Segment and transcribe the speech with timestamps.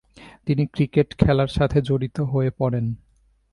[0.45, 2.85] তিনি ক্রিকেট খেলার সাথে জড়িত হয়ে পড়েন।